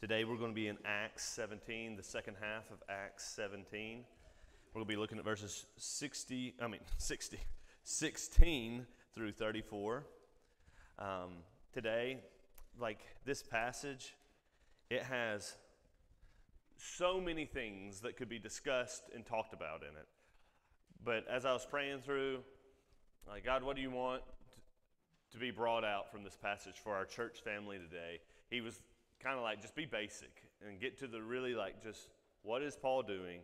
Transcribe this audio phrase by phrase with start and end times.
[0.00, 4.02] Today we're going to be in Acts 17, the second half of Acts 17.
[4.72, 7.38] We're going to be looking at verses 60, I mean 60,
[7.84, 10.06] 16 through 34.
[10.98, 11.06] Um,
[11.74, 12.20] today,
[12.80, 14.14] like this passage,
[14.88, 15.54] it has
[16.78, 20.08] so many things that could be discussed and talked about in it.
[21.04, 22.38] But as I was praying through,
[23.28, 24.22] like, God, what do you want
[25.32, 28.20] to be brought out from this passage for our church family today?
[28.48, 28.80] He was
[29.22, 32.08] kind of like, just be basic and get to the really like, just
[32.42, 33.40] what is Paul doing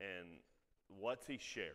[0.00, 0.40] and
[0.88, 1.72] what's he sharing?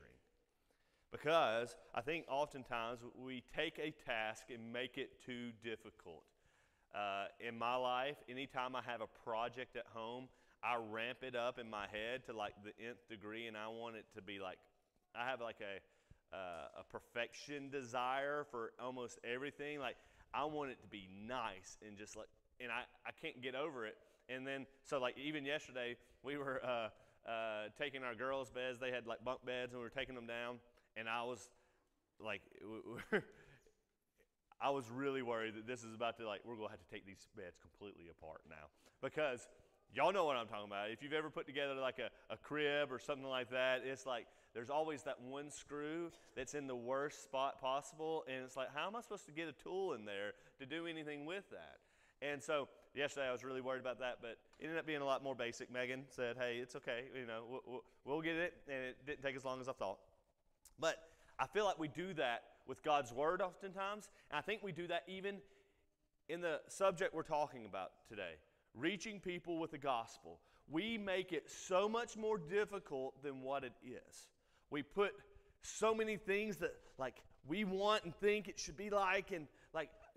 [1.12, 6.24] Because I think oftentimes we take a task and make it too difficult.
[6.96, 10.28] Uh, in my life, anytime I have a project at home,
[10.64, 13.96] I ramp it up in my head to like the nth degree, and I want
[13.96, 14.58] it to be like,
[15.16, 19.80] I have like a, uh, a perfection desire for almost everything.
[19.80, 19.96] Like,
[20.34, 22.28] I want it to be nice and just like,
[22.62, 23.96] and I, I can't get over it.
[24.30, 26.90] And then, so like even yesterday, we were uh,
[27.30, 28.80] uh, taking our girls' beds.
[28.80, 30.58] They had like bunk beds, and we were taking them down.
[30.96, 31.50] And I was
[32.20, 32.42] like,
[34.62, 36.92] I was really worried that this is about to like we're going to have to
[36.92, 38.70] take these beds completely apart now
[39.02, 39.48] because
[39.94, 40.92] y'all know what I'm talking about.
[40.92, 44.28] If you've ever put together like a, a crib or something like that, it's like
[44.54, 48.88] there's always that one screw that's in the worst spot possible, and it's like how
[48.88, 51.80] am I supposed to get a tool in there to do anything with that?
[52.22, 55.06] And so yesterday I was really worried about that, but it ended up being a
[55.06, 55.72] lot more basic.
[55.72, 57.06] Megan said, "Hey, it's okay.
[57.18, 59.98] You know, we'll, we'll get it," and it didn't take as long as I thought.
[60.80, 60.98] But
[61.40, 64.88] I feel like we do that with God's word oftentimes, and I think we do
[64.88, 65.38] that even
[66.30, 68.36] in the subject we're talking about today,
[68.76, 70.40] reaching people with the gospel.
[70.70, 74.28] We make it so much more difficult than what it is.
[74.70, 75.12] We put
[75.62, 79.48] so many things that like we want and think it should be like and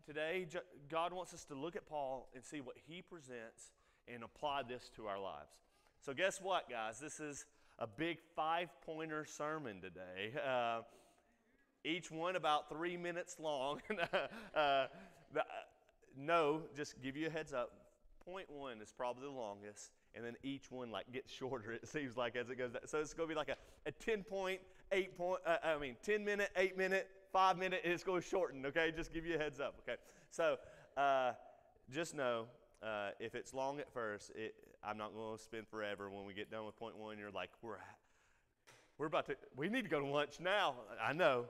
[0.07, 0.47] today,
[0.89, 3.73] God wants us to look at Paul and see what he presents
[4.13, 5.53] and apply this to our lives.
[6.01, 7.01] So, guess what, guys?
[7.01, 7.47] This is
[7.79, 10.33] a big five pointer sermon today.
[10.45, 10.83] Uh,
[11.87, 13.79] each one about three minutes long.
[14.55, 14.87] uh, uh,
[16.17, 17.73] no, just give you a heads up.
[18.25, 21.73] Point one is probably the longest, and then each one like gets shorter.
[21.73, 22.71] It seems like as it goes.
[22.87, 23.57] So it's going to be like a,
[23.87, 24.61] a ten point,
[24.93, 25.43] eight point.
[25.47, 28.93] Uh, I mean, ten minute, eight minute, five minute, it's going to shorten, okay?
[28.95, 29.99] Just give you a heads up, okay?
[30.31, 30.57] So
[30.97, 31.33] uh,
[31.93, 32.47] just know
[32.81, 36.09] uh, if it's long at first, it, I'm not going to spend forever.
[36.09, 37.75] When we get done with point one, you're like, we're,
[38.99, 40.77] we're about to, we need to go to lunch now.
[41.05, 41.47] I know.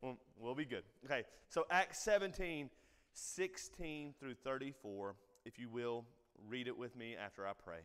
[0.00, 0.84] Well, we'll be good.
[1.04, 2.70] Okay, so Acts 17,
[3.12, 6.04] 16 through 34, if you will,
[6.48, 7.80] read it with me after I pray.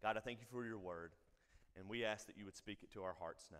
[0.00, 1.10] God, I thank you for your word,
[1.76, 3.58] and we ask that you would speak it to our hearts now.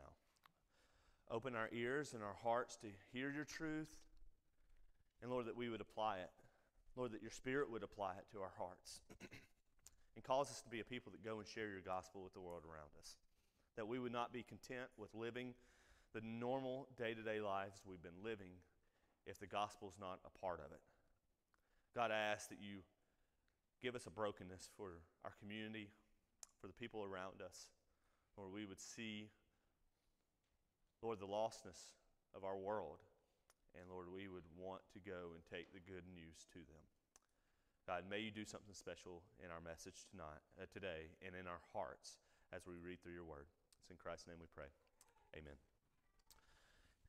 [1.31, 3.89] Open our ears and our hearts to hear your truth.
[5.23, 6.31] And Lord, that we would apply it.
[6.97, 9.01] Lord, that your spirit would apply it to our hearts.
[10.17, 12.41] and cause us to be a people that go and share your gospel with the
[12.41, 13.17] world around us.
[13.77, 15.55] That we would not be content with living
[16.13, 18.51] the normal day to day lives we've been living
[19.27, 20.81] if the gospel is not a part of it.
[21.95, 22.79] God, I ask that you
[23.81, 25.91] give us a brokenness for our community,
[26.61, 27.71] for the people around us,
[28.35, 29.29] where we would see
[31.03, 31.97] Lord, the lostness
[32.35, 33.01] of our world.
[33.75, 36.85] And Lord, we would want to go and take the good news to them.
[37.87, 41.63] God, may you do something special in our message tonight, uh, today and in our
[41.73, 42.19] hearts
[42.53, 43.47] as we read through your word.
[43.83, 44.71] It's in Christ's name we pray.
[45.37, 45.55] Amen.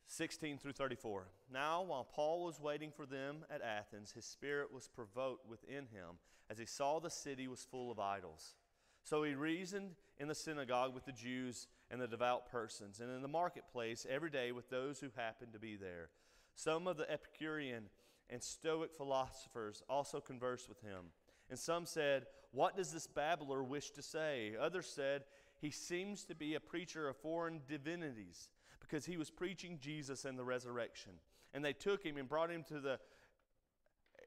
[0.07, 1.27] 16 through 34.
[1.51, 6.19] Now, while Paul was waiting for them at Athens, his spirit was provoked within him
[6.49, 8.55] as he saw the city was full of idols.
[9.03, 13.21] So he reasoned in the synagogue with the Jews and the devout persons, and in
[13.21, 16.09] the marketplace every day with those who happened to be there.
[16.55, 17.89] Some of the Epicurean
[18.29, 21.11] and Stoic philosophers also conversed with him.
[21.49, 24.53] And some said, What does this babbler wish to say?
[24.59, 25.23] Others said,
[25.59, 28.49] He seems to be a preacher of foreign divinities,
[28.79, 31.11] because he was preaching Jesus and the resurrection.
[31.53, 32.99] And they took him and brought him to the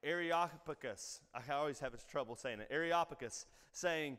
[0.03, 1.21] Areopagus.
[1.35, 2.69] I always have trouble saying it.
[2.71, 4.19] Areopagus, saying,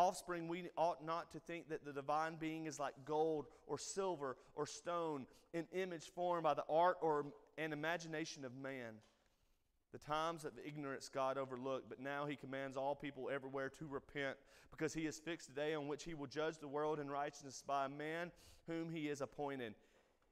[0.00, 4.36] offspring, we ought not to think that the divine being is like gold or silver
[4.54, 7.26] or stone, an image formed by the art or
[7.58, 8.94] an imagination of man.
[9.92, 14.36] The times of ignorance God overlooked, but now he commands all people everywhere to repent,
[14.70, 17.62] because he has fixed a day on which he will judge the world in righteousness
[17.66, 18.30] by a man
[18.66, 19.74] whom he has appointed.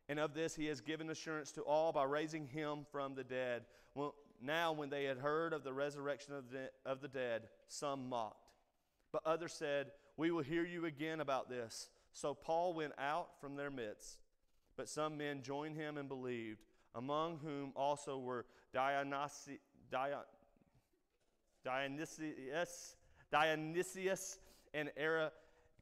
[0.09, 3.65] And of this he has given assurance to all by raising him from the dead.
[3.95, 8.09] Well, now, when they had heard of the resurrection of the, of the dead, some
[8.09, 8.48] mocked.
[9.13, 11.91] But others said, We will hear you again about this.
[12.13, 14.19] So Paul went out from their midst.
[14.77, 16.61] But some men joined him and believed,
[16.95, 19.59] among whom also were Dionysius,
[21.65, 22.97] Dionysius,
[23.31, 24.39] Dionysius
[24.73, 25.33] and Era,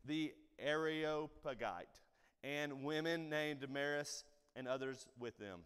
[0.04, 2.00] the Areopagite,
[2.42, 4.24] and women named Damaris
[4.54, 5.60] and others with them.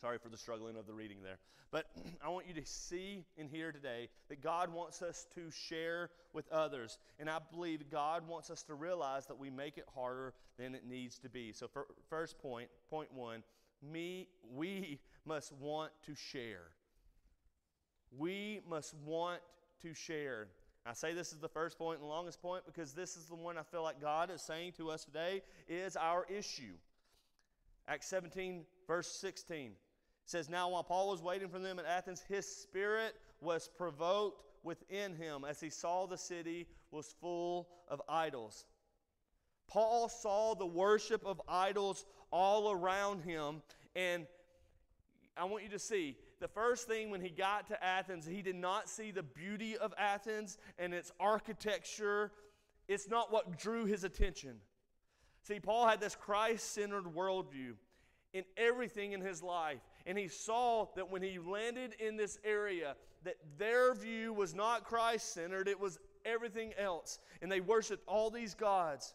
[0.00, 1.38] Sorry for the struggling of the reading there.
[1.70, 1.86] But
[2.24, 6.50] I want you to see and hear today that God wants us to share with
[6.52, 6.98] others.
[7.18, 10.86] And I believe God wants us to realize that we make it harder than it
[10.86, 11.52] needs to be.
[11.52, 11.68] So,
[12.10, 13.42] first point, point one,
[13.82, 16.70] me, we must want to share.
[18.16, 19.40] We must want
[19.82, 20.48] to share.
[20.84, 23.34] I say this is the first point and the longest point because this is the
[23.34, 26.74] one I feel like God is saying to us today is our issue.
[27.88, 29.72] Acts 17, verse 16
[30.26, 35.14] says, Now while Paul was waiting for them at Athens, his spirit was provoked within
[35.14, 38.66] him as he saw the city was full of idols.
[39.68, 43.62] Paul saw the worship of idols all around him,
[43.94, 44.26] and
[45.36, 48.56] I want you to see the first thing when he got to Athens, he did
[48.56, 52.32] not see the beauty of Athens and its architecture.
[52.88, 54.56] It's not what drew his attention.
[55.42, 57.74] See, Paul had this Christ centered worldview
[58.32, 59.80] in everything in his life.
[60.06, 62.94] And he saw that when he landed in this area,
[63.24, 67.18] that their view was not Christ centered, it was everything else.
[67.42, 69.14] And they worshiped all these gods.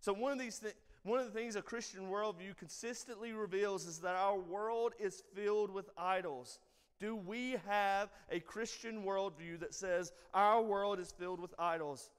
[0.00, 0.62] So, one of these.
[1.04, 5.72] One of the things a Christian worldview consistently reveals is that our world is filled
[5.72, 6.60] with idols.
[7.00, 12.10] Do we have a Christian worldview that says our world is filled with idols?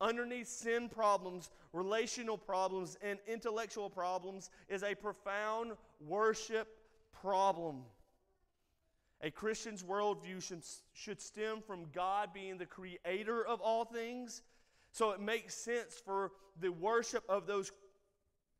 [0.00, 6.79] Underneath sin problems, relational problems, and intellectual problems is a profound worship
[7.12, 7.82] problem.
[9.22, 10.62] A Christian's worldview should,
[10.94, 14.42] should stem from God being the creator of all things.
[14.92, 17.70] So it makes sense for the worship of those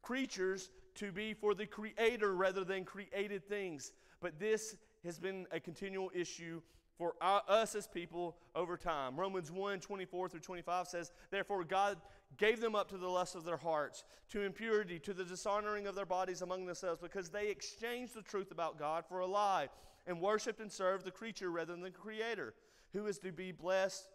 [0.03, 3.93] creatures to be for the creator rather than created things.
[4.21, 6.61] But this has been a continual issue
[6.99, 9.17] for uh, us as people over time.
[9.17, 11.97] Romans 1 24 through 25 says, Therefore, God
[12.37, 15.95] gave them up to the lust of their hearts, to impurity, to the dishonoring of
[15.95, 19.69] their bodies among themselves, because they exchanged the truth about God for a lie,
[20.07, 22.55] and worshiped and served the creature rather than the Creator,
[22.93, 24.09] who is to be blessed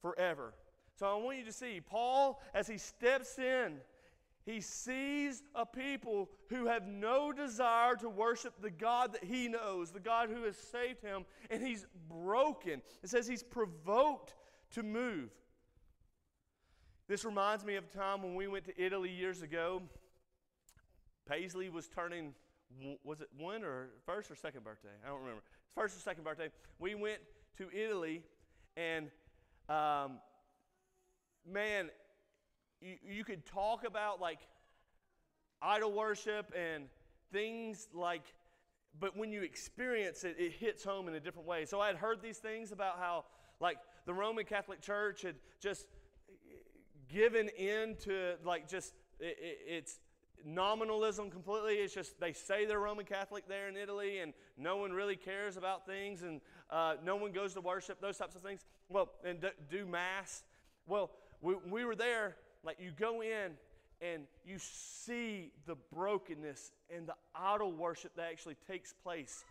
[0.00, 0.54] forever.
[0.96, 3.80] So I want you to see Paul, as he steps in
[4.44, 9.90] he sees a people who have no desire to worship the God that he knows,
[9.90, 12.80] the God who has saved him, and he's broken.
[13.02, 14.34] It says he's provoked
[14.72, 15.30] to move.
[17.10, 19.82] This reminds me of a time when we went to Italy years ago.
[21.28, 22.34] Paisley was turning,
[23.02, 24.90] was it one or first or second birthday?
[25.04, 25.42] I don't remember.
[25.74, 26.50] First or second birthday.
[26.78, 27.18] We went
[27.58, 28.22] to Italy,
[28.76, 29.10] and
[29.68, 30.20] um,
[31.44, 31.90] man,
[32.80, 34.38] you, you could talk about like
[35.60, 36.84] idol worship and
[37.32, 38.22] things like,
[39.00, 41.64] but when you experience it, it hits home in a different way.
[41.64, 43.24] So I had heard these things about how,
[43.58, 45.86] like, the Roman Catholic Church had just
[47.12, 49.98] given in to, like, just it, it, it's
[50.44, 51.74] nominalism completely.
[51.74, 55.56] It's just they say they're Roman Catholic there in Italy, and no one really cares
[55.56, 56.40] about things, and
[56.70, 58.64] uh, no one goes to worship, those types of things.
[58.88, 60.44] Well, and do Mass.
[60.86, 63.52] Well, we, we were there like you go in
[64.02, 69.44] and you see the brokenness and the idol worship that actually takes place.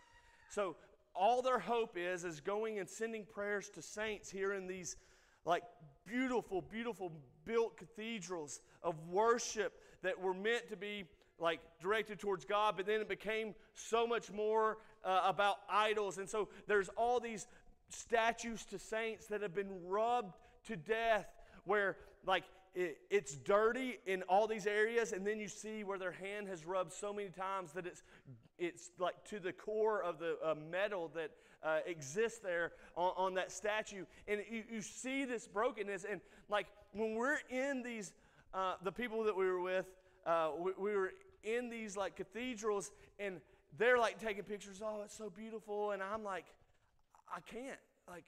[0.50, 0.76] So
[1.14, 4.96] all their hope is is going and sending prayers to saints here in these
[5.44, 5.62] like
[6.10, 7.12] beautiful, beautiful
[7.44, 11.04] built cathedrals of worship that were meant to be
[11.38, 16.18] like directed towards God, but then it became so much more uh, about idols.
[16.18, 17.46] And so there's all these
[17.88, 20.36] statues to saints that have been rubbed
[20.66, 21.26] to death
[21.64, 26.12] where like it, it's dirty in all these areas and then you see where their
[26.12, 28.02] hand has rubbed so many times that it's
[28.60, 31.30] it's like to the core of the uh, metal that
[31.62, 34.04] uh, exists there on, on, that statue.
[34.28, 36.04] And you, you see this brokenness.
[36.08, 38.12] And like when we're in these
[38.52, 39.86] uh, the people that we were with
[40.26, 41.12] uh, we, we were
[41.42, 43.40] in these like cathedrals and
[43.78, 45.92] they're like taking pictures oh it's so beautiful.
[45.92, 46.46] And i'm like
[47.34, 47.78] i can't.
[48.08, 48.24] Like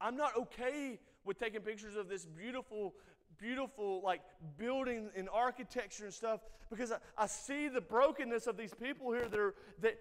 [0.00, 2.94] i'm not okay with taking pictures of this beautiful
[3.38, 4.20] beautiful like
[4.58, 6.40] building and architecture and stuff
[6.70, 9.98] because I, I see the brokenness of these people here that are that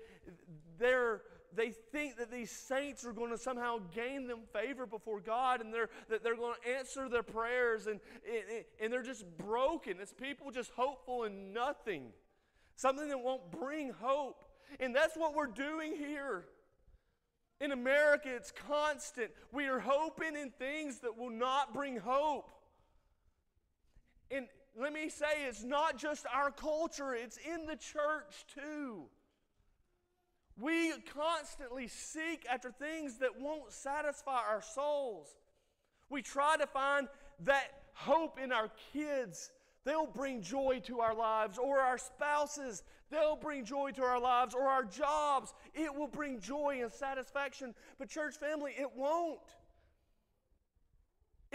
[0.80, 1.22] they're
[1.56, 5.74] they think that these saints are going to somehow gain them favor before God and
[5.74, 9.98] they're, that they're going to answer their prayers and, and, and they're just broken.
[10.00, 12.08] It's people just hopeful in nothing,
[12.76, 14.44] something that won't bring hope.
[14.80, 16.46] And that's what we're doing here.
[17.62, 19.32] In America, it's constant.
[19.52, 22.50] We are hoping in things that will not bring hope.
[24.32, 24.48] And
[24.80, 29.06] let me say, it's not just our culture, it's in the church too.
[30.58, 35.28] We constantly seek after things that won't satisfy our souls.
[36.10, 37.08] We try to find
[37.44, 39.52] that hope in our kids.
[39.84, 42.84] They'll bring joy to our lives, or our spouses.
[43.12, 45.54] They'll bring joy to our lives, or our jobs.
[45.74, 47.76] It will bring joy and satisfaction.
[48.00, 49.55] But, church family, it won't.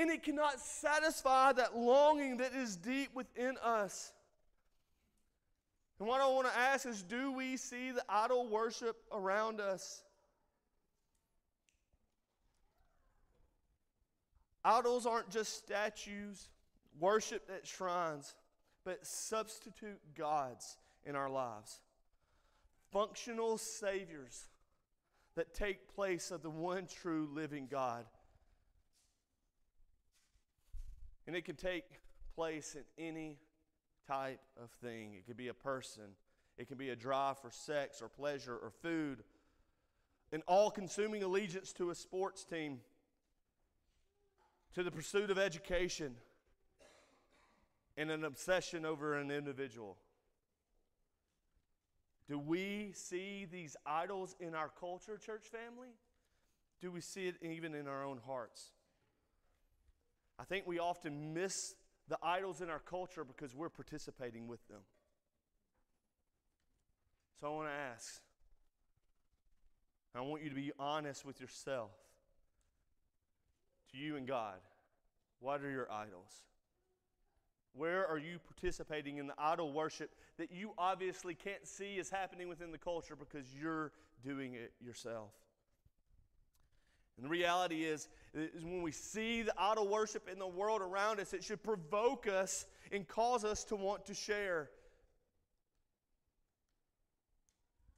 [0.00, 4.14] And it cannot satisfy that longing that is deep within us.
[5.98, 10.02] And what I want to ask is do we see the idol worship around us?
[14.64, 16.48] Idols aren't just statues
[16.98, 18.34] worshiped at shrines,
[18.84, 21.82] but substitute gods in our lives.
[22.90, 24.48] Functional saviors
[25.34, 28.06] that take place of the one true living God.
[31.30, 31.84] And it can take
[32.34, 33.38] place in any
[34.04, 35.14] type of thing.
[35.14, 36.16] It could be a person,
[36.58, 39.22] it can be a drive for sex or pleasure or food,
[40.32, 42.80] an all consuming allegiance to a sports team,
[44.74, 46.16] to the pursuit of education,
[47.96, 49.98] and an obsession over an individual.
[52.26, 55.90] Do we see these idols in our culture, church family?
[56.80, 58.72] Do we see it even in our own hearts?
[60.40, 61.74] I think we often miss
[62.08, 64.80] the idols in our culture because we're participating with them.
[67.40, 68.20] So I want to ask
[70.14, 71.92] I want you to be honest with yourself,
[73.92, 74.56] to you and God.
[75.38, 76.42] What are your idols?
[77.72, 82.48] Where are you participating in the idol worship that you obviously can't see is happening
[82.48, 83.92] within the culture because you're
[84.24, 85.30] doing it yourself?
[87.20, 91.20] And the reality is, is when we see the idol worship in the world around
[91.20, 94.70] us, it should provoke us and cause us to want to share.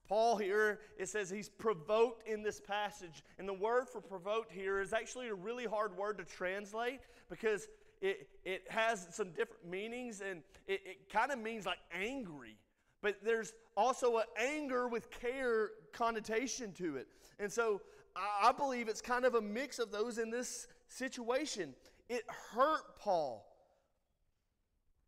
[0.09, 3.23] Paul here, it says he's provoked in this passage.
[3.39, 7.69] And the word for provoked here is actually a really hard word to translate because
[8.01, 12.57] it, it has some different meanings and it, it kind of means like angry.
[13.03, 17.07] But there's also an anger with care connotation to it.
[17.39, 17.81] And so
[18.15, 21.75] I believe it's kind of a mix of those in this situation.
[22.09, 23.47] It hurt Paul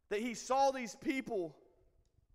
[0.09, 1.55] that he saw these people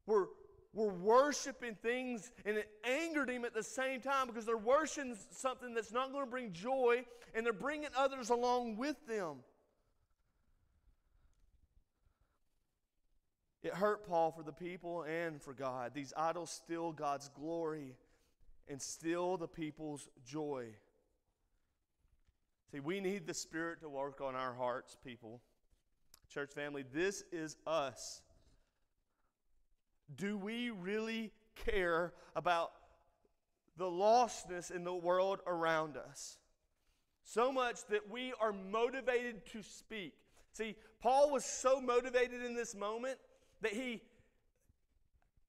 [0.06, 0.30] were,
[0.74, 5.74] were worshiping things and it angered him at the same time because they're worshiping something
[5.74, 9.38] that's not going to bring joy and they're bringing others along with them.
[13.62, 15.92] It hurt Paul for the people and for God.
[15.94, 17.96] These idols steal God's glory
[18.70, 20.68] and steal the people's joy.
[22.72, 25.42] See, we need the Spirit to work on our hearts, people.
[26.32, 28.22] Church family, this is us.
[30.16, 32.72] Do we really care about
[33.78, 36.38] the lostness in the world around us?
[37.24, 40.14] So much that we are motivated to speak.
[40.54, 43.18] See, Paul was so motivated in this moment
[43.62, 44.02] that he,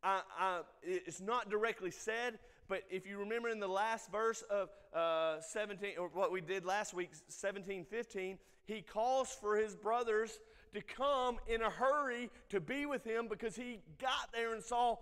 [0.03, 2.39] I, I, it's not directly said,
[2.71, 6.65] but if you remember in the last verse of uh, 17, or what we did
[6.65, 10.39] last week, 17, 15, he calls for his brothers
[10.73, 14.97] to come in a hurry to be with him because he got there and saw,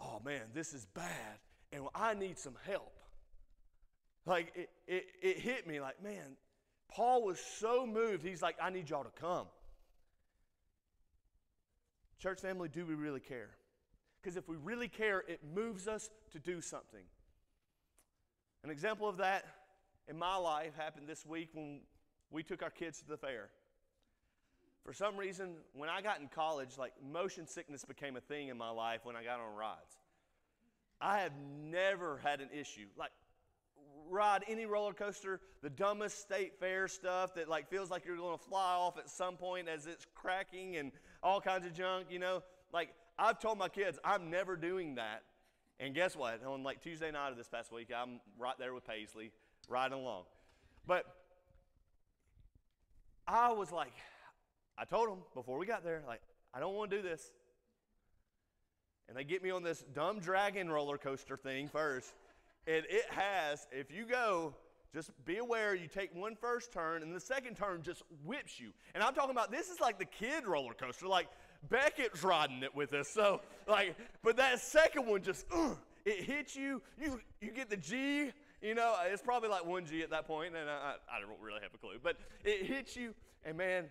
[0.00, 1.38] oh man, this is bad,
[1.72, 2.98] and I need some help.
[4.24, 6.38] Like it, it, it hit me like, man,
[6.90, 8.24] Paul was so moved.
[8.24, 9.46] He's like, I need y'all to come.
[12.18, 13.50] church family, do we really care?
[14.24, 17.04] Because if we really care, it moves us to do something.
[18.62, 19.44] An example of that
[20.08, 21.80] in my life happened this week when
[22.30, 23.50] we took our kids to the fair.
[24.82, 28.56] For some reason, when I got in college, like motion sickness became a thing in
[28.56, 29.98] my life when I got on rides.
[31.02, 32.86] I have never had an issue.
[32.96, 33.10] Like,
[34.08, 38.38] ride any roller coaster, the dumbest state fair stuff that like feels like you're going
[38.38, 42.18] to fly off at some point as it's cracking and all kinds of junk, you
[42.18, 42.42] know?
[42.72, 45.22] Like I've told my kids I'm never doing that.
[45.80, 46.44] And guess what?
[46.44, 49.32] On like Tuesday night of this past week, I'm right there with Paisley
[49.68, 50.24] riding along.
[50.86, 51.04] But
[53.26, 53.92] I was like,
[54.76, 56.20] I told them before we got there, like,
[56.52, 57.32] I don't want to do this.
[59.08, 62.12] And they get me on this dumb dragon roller coaster thing first.
[62.66, 64.54] And it has, if you go,
[64.94, 68.70] just be aware you take one first turn and the second turn just whips you.
[68.94, 71.06] And I'm talking about this is like the kid roller coaster.
[71.06, 71.28] Like
[71.68, 73.08] Beckett's riding it with us.
[73.08, 76.82] So, like, but that second one just, uh, it hits you.
[77.00, 78.32] You you get the G.
[78.62, 81.60] You know, it's probably like one G at that point, and I, I don't really
[81.62, 81.98] have a clue.
[82.02, 83.90] But it hits you, and man,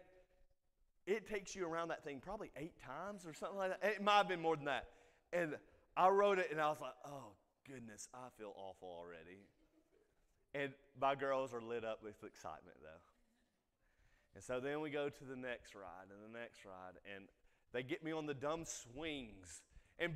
[1.05, 3.87] it takes you around that thing probably eight times or something like that.
[3.87, 4.85] It might have been more than that.
[5.31, 5.55] And
[5.95, 7.33] I rode it, and I was like, oh
[7.67, 9.45] goodness, I feel awful already.
[10.55, 13.01] And my girls are lit up with excitement, though.
[14.35, 17.25] And so then we go to the next ride and the next ride, and
[17.73, 19.61] they get me on the dumb swings.
[19.99, 20.13] And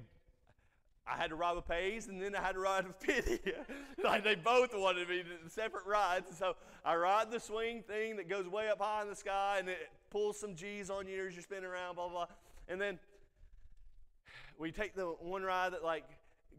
[1.09, 3.39] I had to ride with Pace, and then I had to ride with Pity.
[4.03, 6.27] like they both wanted me to separate rides.
[6.29, 9.57] And so I ride the swing thing that goes way up high in the sky,
[9.59, 12.35] and it pulls some G's on you as you're spinning around, blah, blah, blah.
[12.67, 12.99] And then
[14.59, 16.05] we take the one ride that like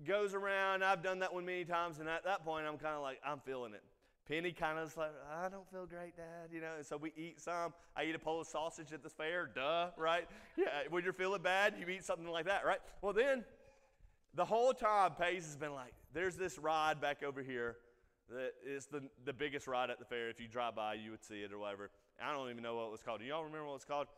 [0.06, 0.82] goes around.
[0.82, 3.40] I've done that one many times, and at that point, I'm kind of like, I'm
[3.40, 3.82] feeling it.
[4.28, 6.74] Penny kind of like, I don't feel great, Dad, you know.
[6.76, 7.72] And so we eat some.
[7.96, 10.28] I eat a Polish sausage at the fair, duh, right?
[10.56, 12.80] Yeah, when you're feeling bad, you eat something like that, right?
[13.00, 13.44] Well, then
[14.34, 17.76] the whole time, Pace has been like, there's this ride back over here
[18.30, 20.28] that is the, the biggest ride at the fair.
[20.28, 21.90] If you drive by, you would see it or whatever.
[22.22, 23.20] I don't even know what it was called.
[23.20, 24.08] Do y'all remember what it was called?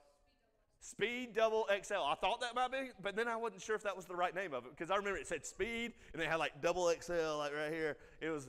[0.80, 1.94] Speed Double XL.
[1.94, 4.34] I thought that might be, but then I wasn't sure if that was the right
[4.34, 7.36] name of it because I remember it said Speed and they had like Double XL
[7.38, 7.98] like right here.
[8.20, 8.48] It was,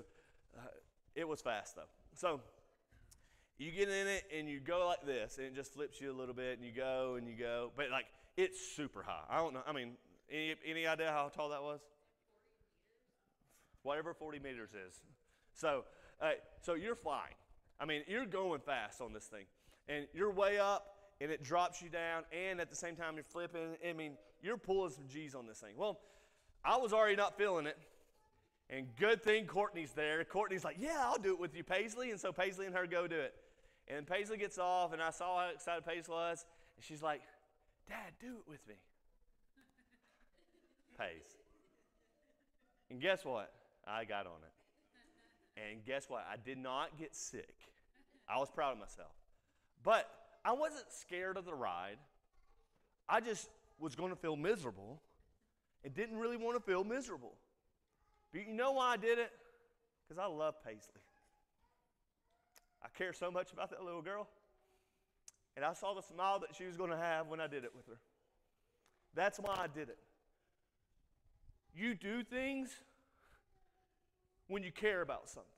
[1.15, 1.89] it was fast though.
[2.15, 2.41] So
[3.57, 6.17] you get in it and you go like this and it just flips you a
[6.17, 8.05] little bit and you go and you go, but like
[8.37, 9.23] it's super high.
[9.29, 9.61] I don't know.
[9.67, 9.93] I mean,
[10.31, 11.81] any, any idea how tall that was?
[13.83, 15.01] Whatever 40 meters is.
[15.53, 15.83] So,
[16.21, 17.35] uh, so you're flying.
[17.79, 19.45] I mean, you're going fast on this thing,
[19.87, 20.85] and you're way up
[21.19, 23.75] and it drops you down, and at the same time you're flipping.
[23.87, 25.73] I mean, you're pulling some G's on this thing.
[25.77, 25.99] Well,
[26.65, 27.77] I was already not feeling it.
[28.71, 30.23] And good thing Courtney's there.
[30.23, 32.11] Courtney's like, Yeah, I'll do it with you, Paisley.
[32.11, 33.33] And so Paisley and her go do it.
[33.87, 36.45] And Paisley gets off, and I saw how excited Paisley was.
[36.77, 37.21] And she's like,
[37.89, 38.75] Dad, do it with me.
[40.97, 41.35] Pace.
[42.89, 43.51] And guess what?
[43.85, 45.61] I got on it.
[45.61, 46.25] And guess what?
[46.31, 47.55] I did not get sick.
[48.29, 49.11] I was proud of myself.
[49.83, 50.09] But
[50.45, 51.97] I wasn't scared of the ride.
[53.09, 55.01] I just was going to feel miserable
[55.83, 57.33] and didn't really want to feel miserable.
[58.33, 59.31] You know why I did it?
[60.07, 61.01] Because I love Paisley.
[62.83, 64.27] I care so much about that little girl.
[65.55, 67.71] And I saw the smile that she was going to have when I did it
[67.75, 67.99] with her.
[69.13, 69.97] That's why I did it.
[71.75, 72.69] You do things
[74.47, 75.49] when you care about something.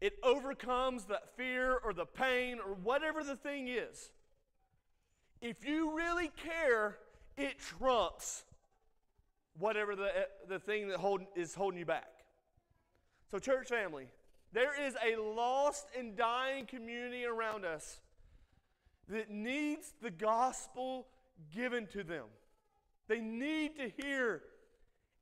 [0.00, 4.10] It overcomes that fear or the pain or whatever the thing is.
[5.40, 6.98] If you really care,
[7.36, 8.44] it trumps
[9.58, 10.10] whatever the,
[10.48, 12.10] the thing that hold, is holding you back.
[13.30, 14.08] So, church family,
[14.52, 18.00] there is a lost and dying community around us
[19.08, 21.06] that needs the gospel
[21.54, 22.26] given to them.
[23.08, 24.42] They need to hear.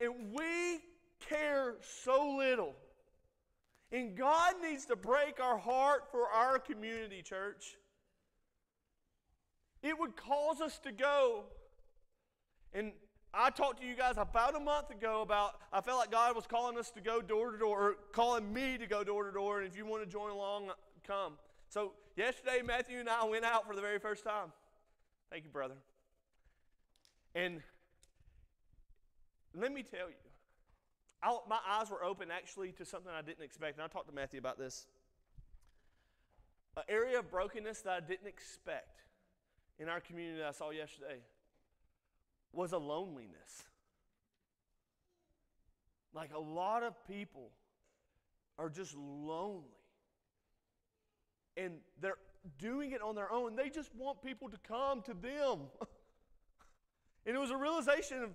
[0.00, 0.80] And we
[1.28, 2.74] care so little
[3.92, 7.76] and God needs to break our heart for our community, church.
[9.82, 11.44] It would cause us to go.
[12.72, 12.92] And
[13.32, 16.46] I talked to you guys about a month ago about I felt like God was
[16.46, 19.60] calling us to go door to door, or calling me to go door to door.
[19.60, 20.70] And if you want to join along,
[21.06, 21.34] come.
[21.68, 24.48] So yesterday, Matthew and I went out for the very first time.
[25.30, 25.76] Thank you, brother.
[27.36, 27.60] And
[29.54, 30.16] let me tell you,
[31.22, 33.76] I, my eyes were open actually to something I didn't expect.
[33.76, 34.86] And I talked to Matthew about this.
[36.76, 39.02] An area of brokenness that I didn't expect
[39.78, 41.20] in our community that I saw yesterday
[42.52, 43.64] was a loneliness.
[46.12, 47.50] Like a lot of people
[48.58, 49.68] are just lonely.
[51.56, 52.16] And they're
[52.58, 53.54] doing it on their own.
[53.56, 55.60] They just want people to come to them.
[57.26, 58.30] And it was a realization of,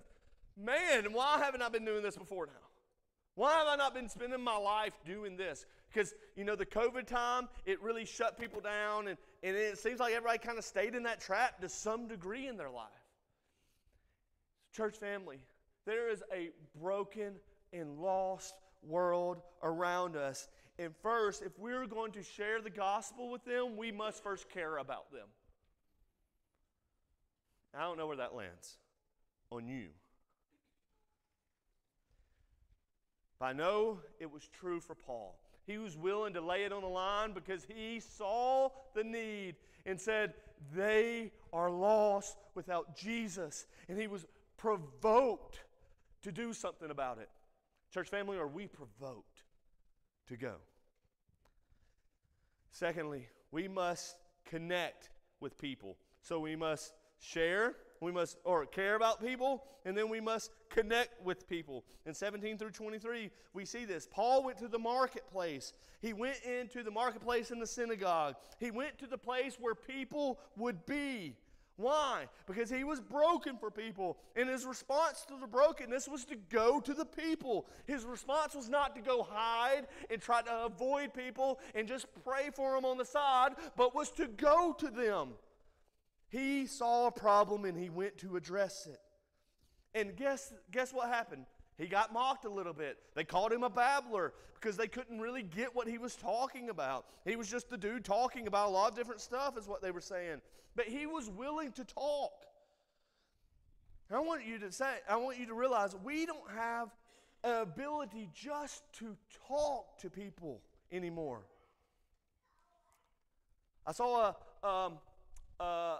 [0.56, 2.52] man, why haven't I been doing this before now?
[3.34, 5.66] Why have I not been spending my life doing this?
[5.92, 10.00] Because, you know, the COVID time, it really shut people down, and, and it seems
[10.00, 12.86] like everybody kind of stayed in that trap to some degree in their life.
[14.76, 15.38] Church family,
[15.86, 17.36] there is a broken
[17.72, 20.48] and lost world around us.
[20.78, 24.76] And first, if we're going to share the gospel with them, we must first care
[24.76, 25.28] about them.
[27.74, 28.76] I don't know where that lands
[29.50, 29.86] on you.
[33.38, 35.38] But I know it was true for Paul.
[35.66, 39.98] He was willing to lay it on the line because he saw the need and
[40.00, 40.34] said,
[40.74, 43.66] They are lost without Jesus.
[43.88, 45.60] And he was provoked
[46.22, 47.28] to do something about it.
[47.92, 49.44] Church family, are we provoked
[50.28, 50.54] to go?
[52.72, 55.96] Secondly, we must connect with people.
[56.20, 61.24] So we must share, we must or care about people, and then we must connect
[61.24, 61.84] with people.
[62.04, 64.08] In 17 through 23, we see this.
[64.10, 65.72] Paul went to the marketplace.
[66.02, 68.34] He went into the marketplace in the synagogue.
[68.60, 71.36] He went to the place where people would be.
[71.76, 72.26] Why?
[72.46, 74.16] Because he was broken for people.
[74.34, 77.66] And his response to the brokenness was to go to the people.
[77.86, 82.48] His response was not to go hide and try to avoid people and just pray
[82.54, 85.30] for them on the side, but was to go to them.
[86.28, 89.00] He saw a problem and he went to address it.
[89.94, 91.46] And guess, guess what happened?
[91.78, 92.98] He got mocked a little bit.
[93.14, 97.04] They called him a babbler because they couldn't really get what he was talking about.
[97.24, 99.90] He was just the dude talking about a lot of different stuff, is what they
[99.90, 100.40] were saying.
[100.74, 102.32] But he was willing to talk.
[104.10, 106.94] I want you to say, I want you to realize we don't have
[107.44, 109.16] an ability just to
[109.48, 110.62] talk to people
[110.92, 111.42] anymore.
[113.86, 114.98] I saw a, um,
[115.58, 115.98] uh, uh,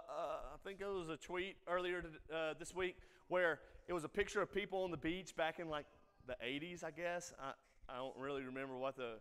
[0.53, 2.95] I think it was a tweet earlier to, uh, this week
[3.27, 5.85] where it was a picture of people on the beach back in like
[6.27, 7.33] the 80s, I guess.
[7.41, 7.51] I,
[7.91, 9.13] I don't really remember what the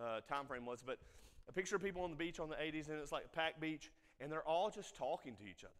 [0.00, 0.98] uh, time frame was, but
[1.48, 3.60] a picture of people on the beach on the 80s, and it's like a packed
[3.60, 5.72] beach, and they're all just talking to each other,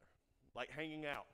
[0.55, 1.27] like hanging out.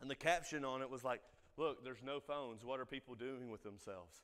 [0.00, 1.20] And the caption on it was like,
[1.56, 2.64] Look, there's no phones.
[2.64, 4.22] What are people doing with themselves?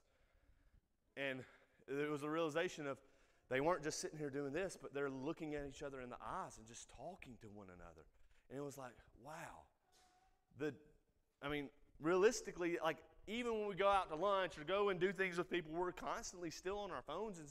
[1.19, 1.41] And
[1.87, 2.97] it was a realization of
[3.51, 6.17] they weren't just sitting here doing this, but they're looking at each other in the
[6.17, 8.07] eyes and just talking to one another.
[8.49, 9.67] And it was like, wow.
[10.59, 10.73] The
[11.43, 11.69] I mean,
[12.01, 15.51] realistically, like even when we go out to lunch or go and do things with
[15.51, 17.49] people, we're constantly still on our phones and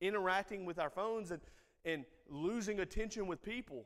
[0.00, 1.40] interacting with our phones and,
[1.84, 3.84] and losing attention with people.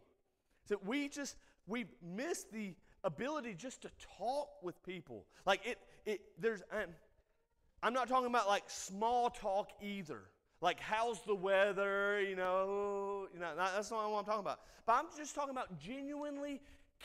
[0.69, 5.27] So we just, we miss the ability just to talk with people.
[5.47, 6.91] Like it, it there's, I'm,
[7.83, 10.23] I'm not talking about like small talk either.
[10.61, 12.21] Like, how's the weather?
[12.21, 14.61] You know, you know that's not what I'm talking about.
[14.87, 16.61] But I'm just talking about genuinely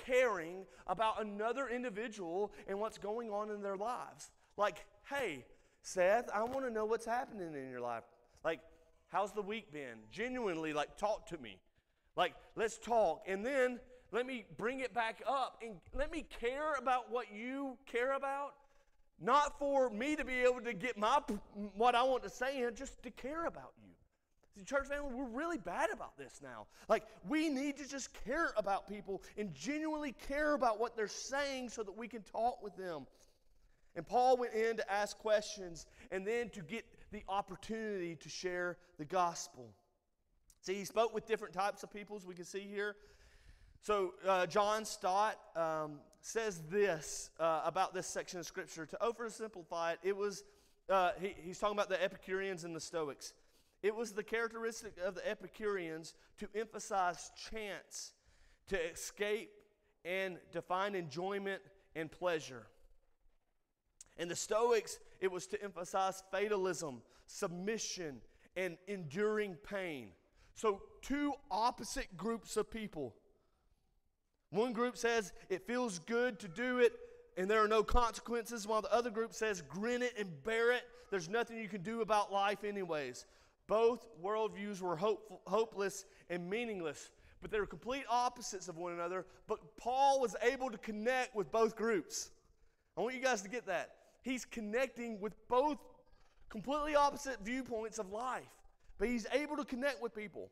[0.05, 4.31] caring about another individual and what's going on in their lives.
[4.57, 5.45] Like, hey,
[5.81, 8.03] Seth, I want to know what's happening in your life.
[8.43, 8.59] Like,
[9.09, 9.99] how's the week been?
[10.11, 11.59] Genuinely, like, talk to me.
[12.15, 13.21] Like, let's talk.
[13.27, 13.79] And then
[14.11, 18.53] let me bring it back up and let me care about what you care about.
[19.19, 21.19] Not for me to be able to get my
[21.75, 23.91] what I want to say in, just to care about you.
[24.57, 26.65] See, church family, we're really bad about this now.
[26.89, 31.69] Like, we need to just care about people and genuinely care about what they're saying
[31.69, 33.05] so that we can talk with them.
[33.95, 38.77] And Paul went in to ask questions and then to get the opportunity to share
[38.97, 39.69] the gospel.
[40.61, 42.95] See, he spoke with different types of people, as we can see here.
[43.81, 48.87] So, uh, John Stott um, says this uh, about this section of Scripture.
[48.87, 50.43] To oversimplify it, it was,
[50.89, 53.33] uh, he, he's talking about the Epicureans and the Stoics.
[53.83, 58.13] It was the characteristic of the Epicureans to emphasize chance,
[58.67, 59.51] to escape,
[60.03, 61.61] and to find enjoyment
[61.95, 62.67] and pleasure.
[64.17, 68.21] And the Stoics, it was to emphasize fatalism, submission,
[68.55, 70.09] and enduring pain.
[70.55, 73.13] So, two opposite groups of people.
[74.49, 76.93] One group says it feels good to do it
[77.37, 80.81] and there are no consequences, while the other group says grin it and bear it.
[81.11, 83.27] There's nothing you can do about life, anyways.
[83.67, 84.97] Both worldviews were
[85.45, 89.25] hopeless and meaningless, but they were complete opposites of one another.
[89.47, 92.31] But Paul was able to connect with both groups.
[92.97, 93.95] I want you guys to get that.
[94.23, 95.77] He's connecting with both
[96.49, 98.43] completely opposite viewpoints of life,
[98.97, 100.49] but he's able to connect with people.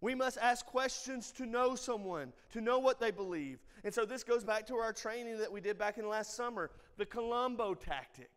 [0.00, 3.58] We must ask questions to know someone, to know what they believe.
[3.82, 6.70] And so this goes back to our training that we did back in last summer
[6.96, 8.30] the Columbo tactic.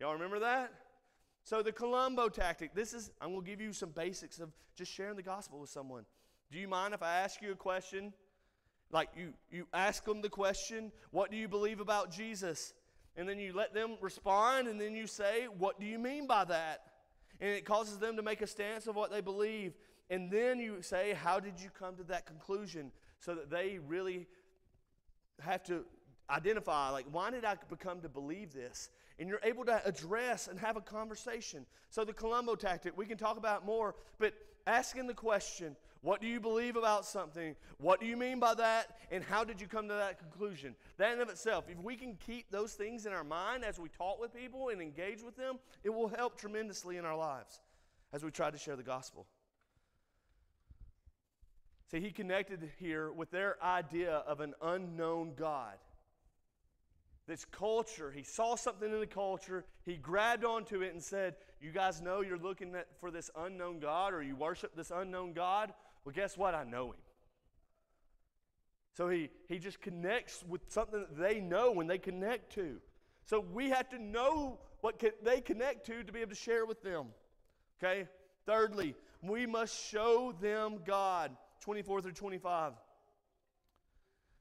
[0.00, 0.72] Y'all remember that?
[1.48, 4.92] So, the Columbo tactic this is, I'm going to give you some basics of just
[4.92, 6.04] sharing the gospel with someone.
[6.52, 8.12] Do you mind if I ask you a question
[8.92, 12.74] Like you, you ask them the question, What do you believe about Jesus?
[13.16, 16.44] And then you let them respond, and then you say, What do you mean by
[16.44, 16.82] that?
[17.40, 19.72] And it causes them to make a stance of what they believe.
[20.10, 22.92] And then you say, How did you come to that conclusion?
[23.20, 24.26] So that they really
[25.40, 25.86] have to
[26.28, 28.90] identify, like, why did I become to believe this?
[29.18, 31.66] And you're able to address and have a conversation.
[31.90, 34.34] So, the Columbo tactic, we can talk about more, but
[34.66, 37.56] asking the question, what do you believe about something?
[37.78, 38.98] What do you mean by that?
[39.10, 40.76] And how did you come to that conclusion?
[40.96, 43.88] That in of itself, if we can keep those things in our mind as we
[43.88, 47.60] talk with people and engage with them, it will help tremendously in our lives
[48.12, 49.26] as we try to share the gospel.
[51.90, 55.74] See, he connected here with their idea of an unknown God.
[57.28, 61.70] This culture, he saw something in the culture, he grabbed onto it and said, You
[61.70, 65.74] guys know you're looking at, for this unknown God or you worship this unknown God?
[66.04, 66.54] Well, guess what?
[66.54, 66.98] I know him.
[68.96, 72.78] So he, he just connects with something that they know when they connect to.
[73.26, 76.82] So we have to know what they connect to to be able to share with
[76.82, 77.08] them.
[77.78, 78.08] Okay?
[78.46, 81.36] Thirdly, we must show them God.
[81.60, 82.72] 24 through 25.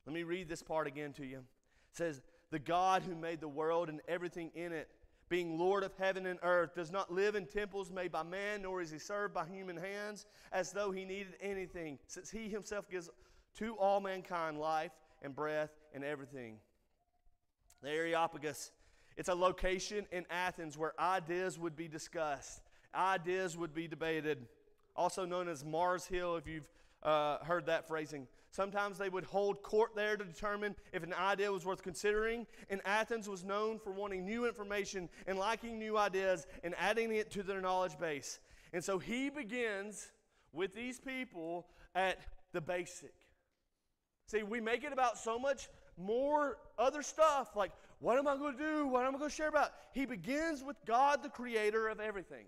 [0.06, 1.40] Let me read this part again to you.
[1.40, 4.90] It says, The God who made the world and everything in it,
[5.30, 8.82] being Lord of heaven and earth, does not live in temples made by man, nor
[8.82, 13.10] is he served by human hands as though he needed anything, since he himself gives
[13.58, 16.58] to all mankind life and breath and everything.
[17.84, 18.72] The Areopagus,
[19.18, 22.62] it's a location in Athens where ideas would be discussed,
[22.96, 24.48] ideas would be debated,
[24.96, 26.68] also known as Mars Hill, if you've
[27.04, 28.28] uh, heard that phrasing.
[28.58, 32.48] Sometimes they would hold court there to determine if an idea was worth considering.
[32.72, 37.30] And Athens was known for wanting new information and liking new ideas and adding it
[37.34, 38.40] to their knowledge base.
[38.74, 40.08] And so he begins
[40.54, 42.18] with these people at
[42.52, 43.14] the basic.
[44.26, 48.58] See, we make it about so much more other stuff like what am I going
[48.58, 48.88] to do?
[48.88, 49.70] What am I going to share about?
[49.94, 52.46] He begins with God, the creator of everything.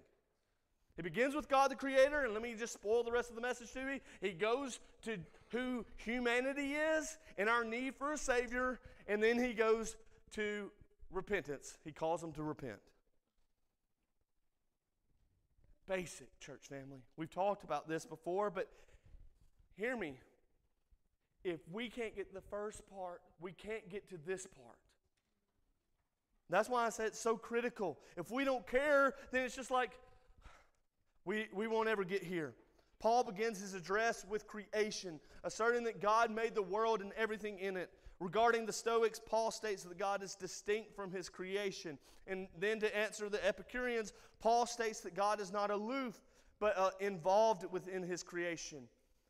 [1.00, 3.42] He begins with God the Creator, and let me just spoil the rest of the
[3.42, 4.00] message to you.
[4.20, 5.18] He goes to
[5.50, 9.96] who humanity is and our need for a Savior, and then he goes
[10.32, 10.72] to
[11.12, 11.78] repentance.
[11.84, 12.80] He calls them to repent.
[15.88, 17.02] Basic church family.
[17.18, 18.70] We've talked about this before, but
[19.76, 20.20] hear me.
[21.44, 24.78] If we can't get the first part, we can't get to this part.
[26.50, 27.98] That's why I say it's so critical.
[28.18, 29.92] If we don't care, then it's just like,
[31.24, 32.54] we, we won't ever get here.
[33.00, 37.78] Paul begins his address with creation, asserting that God made the world and everything in
[37.78, 37.90] it.
[38.20, 41.98] Regarding the Stoics, Paul states that God is distinct from his creation.
[42.28, 46.20] And then to answer the Epicureans, Paul states that God is not aloof,
[46.60, 48.80] but uh, involved within his creation.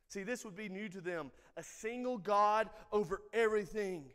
[0.07, 4.05] See, this would be new to them a single God over everything.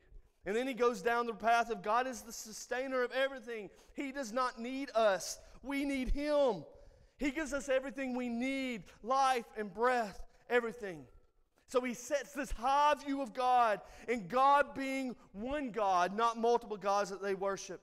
[0.47, 3.71] And then he goes down the path of God is the sustainer of everything.
[3.95, 6.65] He does not need us, we need him.
[7.25, 11.07] He gives us everything we need life and breath, everything.
[11.69, 16.77] So he sets this high view of God, and God being one God, not multiple
[16.77, 17.81] gods that they worship.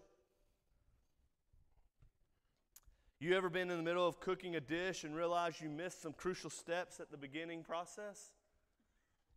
[3.19, 6.13] You ever been in the middle of cooking a dish and realize you missed some
[6.13, 8.33] crucial steps at the beginning process?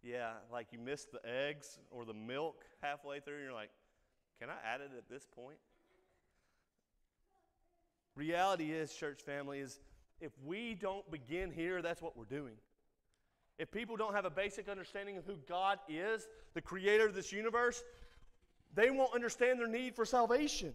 [0.02, 3.70] Yeah, like you missed the eggs or the milk halfway through, and you're like,
[4.38, 5.56] can I add it at this point?
[8.16, 9.80] Reality is, church family, is
[10.20, 12.55] if we don't begin here, that's what we're doing.
[13.59, 17.33] If people don't have a basic understanding of who God is, the creator of this
[17.33, 17.83] universe,
[18.74, 20.74] they won't understand their need for salvation.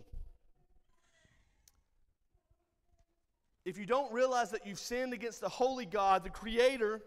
[3.65, 7.01] If you don't realize that you've sinned against the holy God, the creator,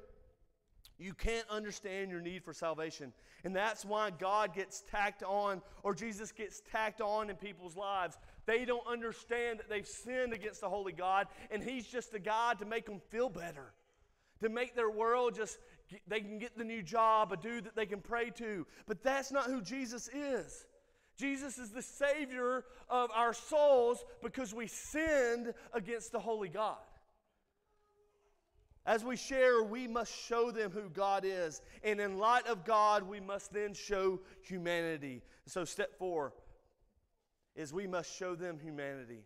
[1.02, 3.12] you can't understand your need for salvation.
[3.44, 8.16] And that's why God gets tacked on, or Jesus gets tacked on in people's lives.
[8.46, 12.58] They don't understand that they've sinned against the holy God, and He's just a God
[12.60, 13.72] to make them feel better,
[14.40, 15.58] to make their world just,
[16.06, 18.66] they can get the new job, a dude that they can pray to.
[18.86, 20.66] But that's not who Jesus is.
[21.16, 26.78] Jesus is the Savior of our souls because we sinned against the holy God.
[28.84, 31.62] As we share, we must show them who God is.
[31.84, 35.22] And in light of God, we must then show humanity.
[35.46, 36.32] So, step four
[37.54, 39.20] is we must show them humanity.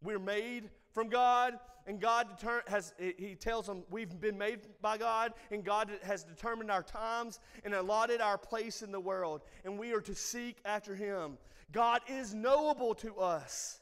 [0.00, 4.98] We're made from God, and God deter- has, He tells them we've been made by
[4.98, 9.78] God, and God has determined our times and allotted our place in the world, and
[9.78, 11.38] we are to seek after Him.
[11.72, 13.80] God is knowable to us.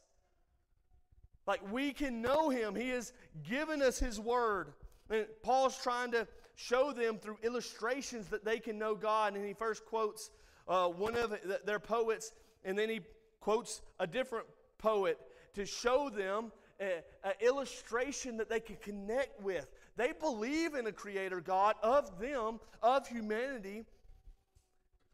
[1.47, 3.13] Like we can know Him, He has
[3.49, 4.73] given us His word.
[5.11, 9.37] And Paul's trying to show them through illustrations that they can know God.
[9.37, 10.31] And he first quotes
[10.67, 12.33] uh, one of their poets,
[12.65, 13.01] and then he
[13.41, 14.47] quotes a different
[14.79, 15.19] poet
[15.55, 17.03] to show them an
[17.41, 19.67] illustration that they can connect with.
[19.97, 23.85] They believe in a creator God of them, of humanity,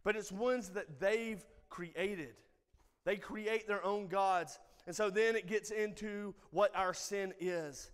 [0.03, 2.35] but it's ones that they've created.
[3.05, 4.59] They create their own gods.
[4.87, 7.91] And so then it gets into what our sin is.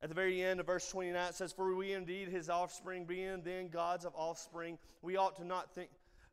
[0.00, 3.42] At the very end of verse 29, it says, For we indeed his offspring, being
[3.42, 5.90] then gods of offspring, we ought to not think,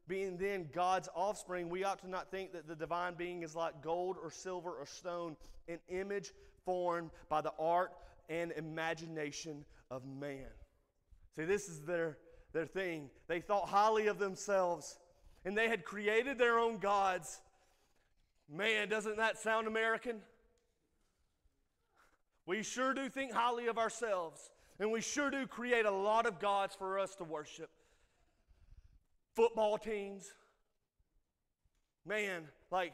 [0.08, 3.82] being then God's offspring, we ought to not think that the divine being is like
[3.82, 5.36] gold or silver or stone,
[5.68, 6.32] an image
[6.64, 7.92] formed by the art
[8.30, 10.46] and imagination of man.
[11.36, 12.18] See, this is their,
[12.54, 13.10] their thing.
[13.28, 15.00] They thought highly of themselves,
[15.44, 17.42] and they had created their own gods.
[18.50, 20.22] Man, doesn't that sound American?
[22.46, 26.40] We sure do think highly of ourselves, and we sure do create a lot of
[26.40, 27.70] gods for us to worship.
[29.36, 30.32] Football teams.
[32.06, 32.94] Man, like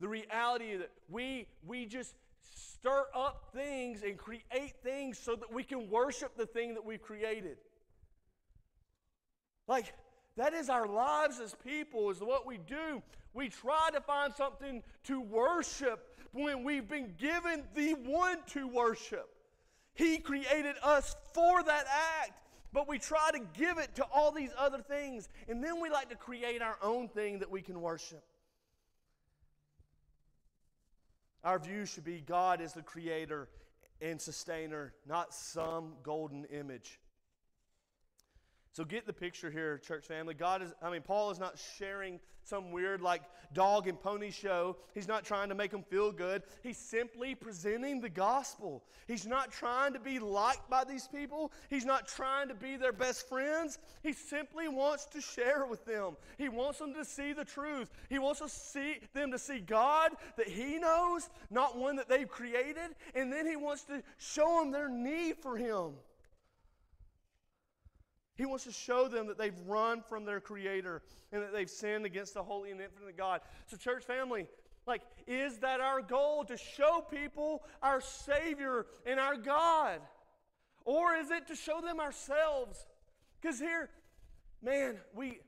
[0.00, 5.62] the reality that we we just stir up things and create things so that we
[5.62, 7.58] can worship the thing that we've created.
[9.66, 9.92] Like
[10.38, 13.02] that is our lives as people, is what we do.
[13.34, 19.28] We try to find something to worship when we've been given the one to worship.
[19.94, 21.86] He created us for that
[22.20, 22.40] act,
[22.72, 26.08] but we try to give it to all these other things, and then we like
[26.10, 28.22] to create our own thing that we can worship.
[31.42, 33.48] Our view should be God is the creator
[34.00, 37.00] and sustainer, not some golden image.
[38.78, 40.34] So get the picture here, church family.
[40.34, 44.76] God is, I mean, Paul is not sharing some weird like dog and pony show.
[44.94, 46.44] He's not trying to make them feel good.
[46.62, 48.84] He's simply presenting the gospel.
[49.08, 51.50] He's not trying to be liked by these people.
[51.68, 53.80] He's not trying to be their best friends.
[54.04, 56.16] He simply wants to share with them.
[56.36, 57.90] He wants them to see the truth.
[58.08, 62.28] He wants to see them to see God that he knows, not one that they've
[62.28, 65.94] created, and then he wants to show them their need for him.
[68.38, 72.06] He wants to show them that they've run from their Creator and that they've sinned
[72.06, 73.40] against the holy and infinite God.
[73.66, 74.46] So, church family,
[74.86, 80.00] like, is that our goal to show people our Savior and our God?
[80.84, 82.86] Or is it to show them ourselves?
[83.42, 83.90] Because here,
[84.62, 85.40] man, we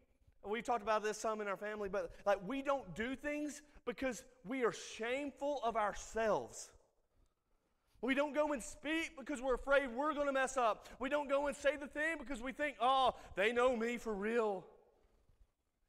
[0.44, 4.24] we talked about this some in our family, but like we don't do things because
[4.44, 6.70] we are shameful of ourselves.
[8.02, 10.88] We don't go and speak because we're afraid we're going to mess up.
[10.98, 14.14] We don't go and say the thing because we think, oh, they know me for
[14.14, 14.64] real.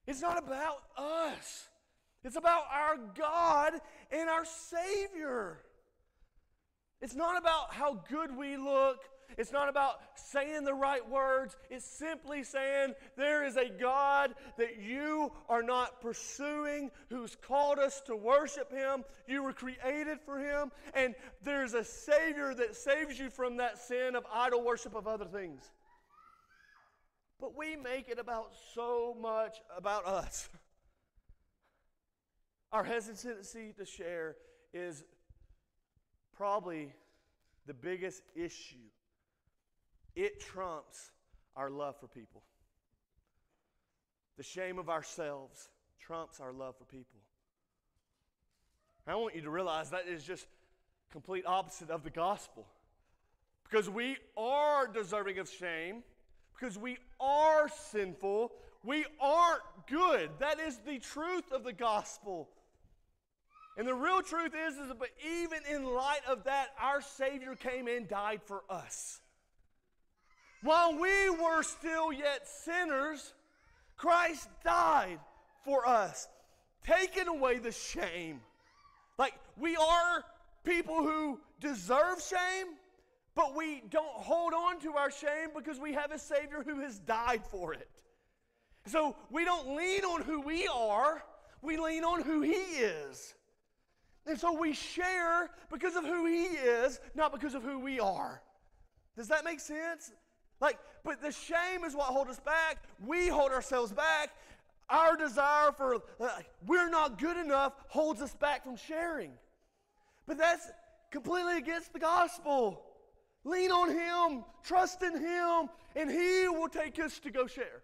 [0.07, 1.69] It's not about us,
[2.23, 3.73] it's about our God
[4.11, 5.59] and our Savior.
[7.01, 8.99] It's not about how good we look.
[9.37, 11.55] It's not about saying the right words.
[11.69, 18.01] It's simply saying there is a God that you are not pursuing who's called us
[18.07, 19.03] to worship Him.
[19.27, 20.71] You were created for Him.
[20.93, 25.25] And there's a Savior that saves you from that sin of idol worship of other
[25.25, 25.71] things.
[27.39, 30.47] But we make it about so much about us.
[32.71, 34.35] Our hesitancy to share
[34.73, 35.03] is
[36.33, 36.93] probably
[37.65, 38.90] the biggest issue
[40.15, 41.11] it trumps
[41.55, 42.43] our love for people.
[44.37, 45.69] The shame of ourselves
[45.99, 47.19] trumps our love for people.
[49.07, 50.47] I want you to realize that is just
[51.11, 52.65] complete opposite of the gospel.
[53.69, 56.03] Because we are deserving of shame,
[56.57, 58.51] because we are sinful,
[58.83, 60.29] we aren't good.
[60.39, 62.49] That is the truth of the gospel.
[63.77, 67.87] And the real truth is, is but even in light of that, our Savior came
[67.87, 69.21] and died for us.
[70.63, 73.33] While we were still yet sinners,
[73.97, 75.19] Christ died
[75.63, 76.27] for us,
[76.85, 78.41] taking away the shame.
[79.17, 80.23] Like, we are
[80.63, 82.73] people who deserve shame,
[83.35, 86.99] but we don't hold on to our shame because we have a Savior who has
[86.99, 87.89] died for it.
[88.85, 91.23] So we don't lean on who we are,
[91.61, 93.35] we lean on who He is.
[94.27, 98.41] And so we share because of who He is, not because of who we are.
[99.15, 100.11] Does that make sense?
[100.61, 102.77] Like, but the shame is what holds us back.
[103.05, 104.29] We hold ourselves back.
[104.89, 106.29] Our desire for, uh,
[106.67, 109.31] we're not good enough, holds us back from sharing.
[110.27, 110.69] But that's
[111.09, 112.83] completely against the gospel.
[113.43, 117.81] Lean on Him, trust in Him, and He will take us to go share.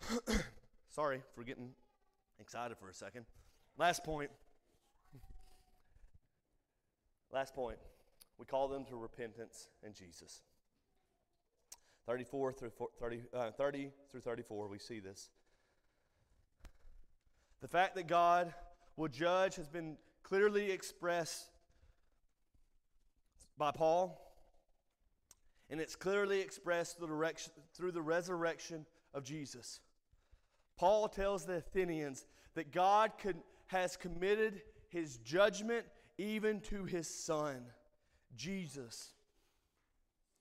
[0.90, 1.70] Sorry for getting
[2.40, 3.24] excited for a second.
[3.78, 4.30] Last point.
[7.32, 7.78] Last point.
[8.40, 10.40] We call them to repentance and Jesus.
[12.06, 15.28] 34 through 30, uh, 30 through 34, we see this.
[17.60, 18.54] The fact that God
[18.96, 21.50] will judge has been clearly expressed
[23.58, 24.18] by Paul,
[25.68, 29.80] and it's clearly expressed through the, resurrection of Jesus.
[30.78, 32.24] Paul tells the Athenians
[32.54, 33.12] that God
[33.66, 35.84] has committed his judgment
[36.16, 37.66] even to his son,
[38.36, 39.12] Jesus,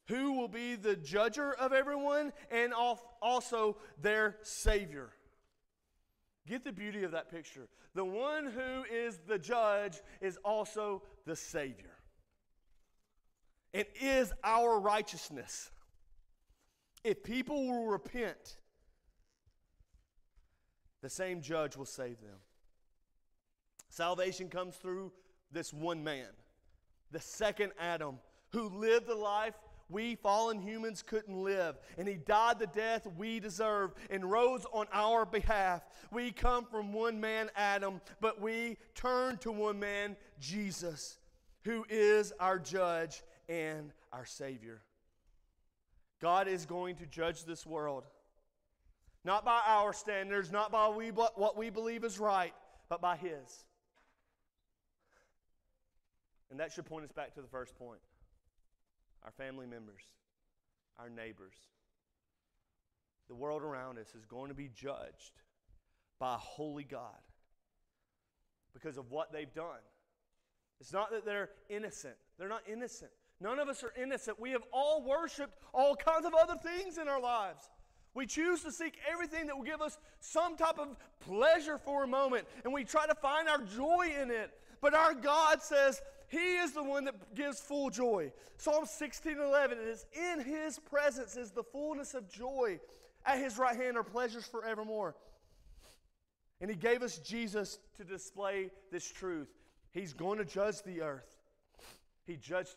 [0.08, 2.74] who will be the judger of everyone and
[3.22, 5.10] also their Savior.
[6.48, 7.68] Get the beauty of that picture.
[7.94, 11.96] The one who is the judge is also the Savior.
[13.72, 15.70] It is our righteousness.
[17.04, 18.58] If people will repent,
[21.02, 22.38] the same judge will save them.
[23.90, 25.12] Salvation comes through
[25.52, 26.28] this one man,
[27.12, 28.20] the second Adam,
[28.52, 29.56] who lived the life
[29.90, 31.76] we fallen humans couldn't live.
[31.98, 35.82] And he died the death we deserve and rose on our behalf.
[36.12, 41.18] We come from one man, Adam, but we turn to one man, Jesus,
[41.64, 44.82] who is our judge and our Savior.
[46.22, 48.04] God is going to judge this world.
[49.26, 52.54] Not by our standards, not by we, what we believe is right,
[52.90, 53.66] but by His.
[56.50, 58.00] And that should point us back to the first point
[59.24, 60.02] our family members,
[60.98, 61.56] our neighbors.
[63.28, 65.34] The world around us is going to be judged
[66.20, 67.20] by a holy God
[68.74, 69.84] because of what they've done.
[70.80, 73.12] It's not that they're innocent, they're not innocent.
[73.42, 74.38] None of us are innocent.
[74.38, 77.70] We have all worshiped all kinds of other things in our lives.
[78.14, 82.08] We choose to seek everything that will give us some type of pleasure for a
[82.08, 84.52] moment, and we try to find our joy in it.
[84.82, 88.32] But our God says, he is the one that gives full joy.
[88.58, 92.80] Psalm 16 11 is in His presence is the fullness of joy.
[93.26, 95.16] At His right hand are pleasures forevermore.
[96.62, 99.50] And He gave us Jesus to display this truth.
[99.92, 101.36] He's going to judge the earth.
[102.26, 102.76] He judged,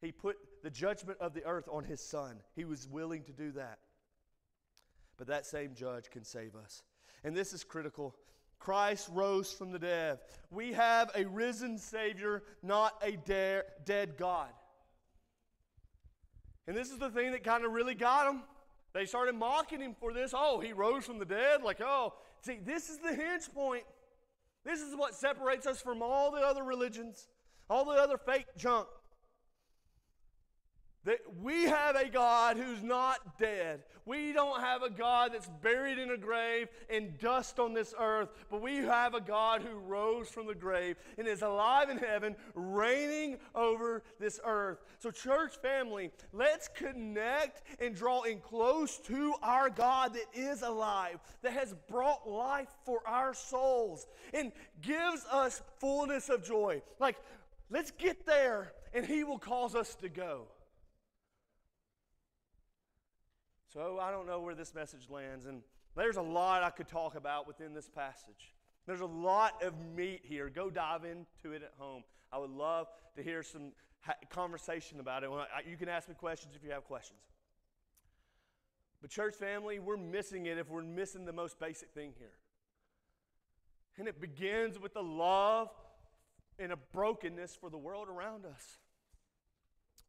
[0.00, 2.36] He put the judgment of the earth on His Son.
[2.56, 3.78] He was willing to do that.
[5.18, 6.82] But that same judge can save us.
[7.24, 8.14] And this is critical
[8.60, 10.18] Christ rose from the dead.
[10.50, 14.50] We have a risen Savior, not a de- dead God.
[16.68, 18.42] And this is the thing that kind of really got them.
[18.92, 20.32] They started mocking him for this.
[20.36, 21.62] Oh, he rose from the dead.
[21.62, 23.84] Like, oh, see, this is the hinge point.
[24.64, 27.28] This is what separates us from all the other religions,
[27.68, 28.86] all the other fake junk.
[31.04, 33.84] That we have a God who's not dead.
[34.04, 38.28] We don't have a God that's buried in a grave and dust on this earth,
[38.50, 42.36] but we have a God who rose from the grave and is alive in heaven,
[42.54, 44.82] reigning over this earth.
[44.98, 51.18] So, church family, let's connect and draw in close to our God that is alive,
[51.40, 56.82] that has brought life for our souls, and gives us fullness of joy.
[56.98, 57.16] Like,
[57.70, 60.46] let's get there, and He will cause us to go.
[63.72, 65.62] So I don't know where this message lands, and
[65.96, 68.52] there's a lot I could talk about within this passage.
[68.86, 70.50] There's a lot of meat here.
[70.50, 72.02] Go dive into it at home.
[72.32, 73.72] I would love to hear some
[74.30, 75.30] conversation about it.
[75.68, 77.20] You can ask me questions if you have questions.
[79.00, 82.32] But, church family, we're missing it if we're missing the most basic thing here.
[83.98, 85.68] And it begins with the love
[86.58, 88.78] and a brokenness for the world around us.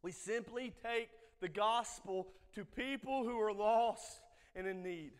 [0.01, 1.09] We simply take
[1.41, 4.21] the gospel to people who are lost
[4.55, 5.11] and in need.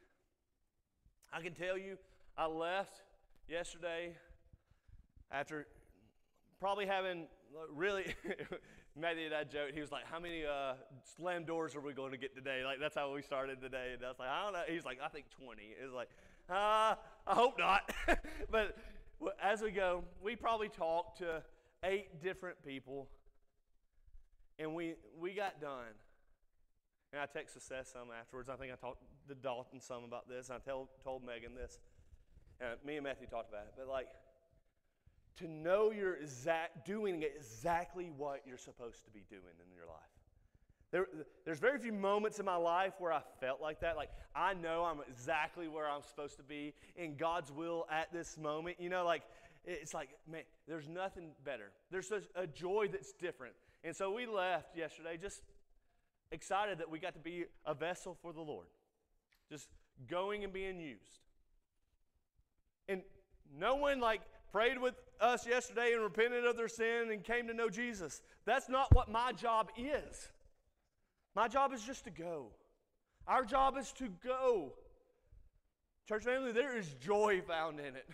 [1.34, 1.98] I can tell you,
[2.38, 3.02] I left
[3.50, 4.16] yesterday
[5.32, 5.68] after
[6.60, 7.28] probably having
[7.74, 8.16] really.
[9.00, 9.74] Matthew and I joked.
[9.74, 10.74] He was like, "How many uh,
[11.16, 13.92] slam doors are we going to get today?" Like that's how we started today.
[13.94, 16.10] And I was like, "I don't know." He's like, "I think 20." It's like,
[16.50, 16.96] uh,
[17.26, 17.90] I hope not.
[18.52, 18.78] but
[19.42, 21.42] as we go, we probably talked to
[21.86, 23.08] eight different people,
[24.60, 25.96] and we we got done.
[27.14, 28.50] And I texted Seth some afterwards.
[28.50, 30.50] I think I talked to Dalton some about this.
[30.50, 31.80] I tell, told Megan this.
[32.60, 33.74] And me and Matthew talked about it.
[33.78, 34.08] But like,
[35.38, 39.98] to know you're exact, doing exactly what you're supposed to be doing in your life.
[40.92, 41.08] There,
[41.46, 43.96] there's very few moments in my life where I felt like that.
[43.96, 48.38] Like, I know I'm exactly where I'm supposed to be in God's will at this
[48.38, 48.78] moment.
[48.80, 49.24] You know, like,
[49.64, 51.72] it's like, man, there's nothing better.
[51.92, 53.54] There's a joy that's different.
[53.84, 55.42] And so we left yesterday just
[56.32, 58.68] excited that we got to be a vessel for the Lord,
[59.50, 59.68] just
[60.10, 61.20] going and being used.
[62.88, 63.02] And
[63.58, 64.22] no one like
[64.52, 68.22] prayed with us yesterday and repented of their sin and came to know Jesus.
[68.46, 70.30] That's not what my job is.
[71.36, 72.48] My job is just to go.
[73.28, 74.74] Our job is to go.
[76.08, 78.10] Church family, there is joy found in it.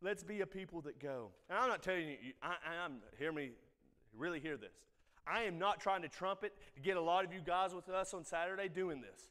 [0.00, 1.30] Let's be a people that go.
[1.48, 2.54] And I'm not telling you, I,
[2.84, 3.50] am hear me,
[4.16, 4.72] really hear this.
[5.26, 8.12] I am not trying to trumpet to get a lot of you guys with us
[8.14, 9.30] on Saturday doing this.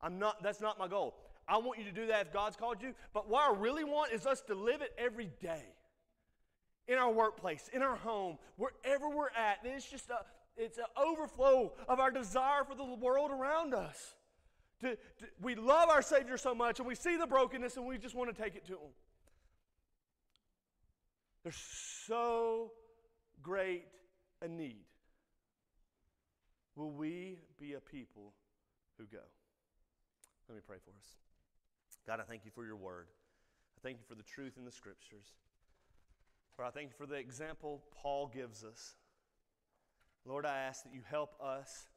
[0.00, 1.14] I'm not, that's not my goal.
[1.46, 2.94] I want you to do that if God's called you.
[3.12, 5.62] But what I really want is us to live it every day.
[6.86, 9.58] In our workplace, in our home, wherever we're at.
[9.64, 10.18] And it's just a,
[10.56, 14.14] it's an overflow of our desire for the world around us.
[14.80, 17.96] To, to, we love our Savior so much and we see the brokenness and we
[17.96, 18.90] just want to take it to Him.
[21.42, 21.62] There's
[22.06, 22.72] so
[23.42, 23.84] great
[24.42, 24.84] a need.
[26.76, 28.32] Will we be a people
[28.98, 29.22] who go?
[30.48, 31.16] Let me pray for us.
[32.06, 33.06] God, I thank you for your word.
[33.78, 35.34] I thank you for the truth in the scriptures.
[36.58, 38.94] Lord, I thank you for the example Paul gives us.
[40.26, 41.88] Lord, I ask that you help us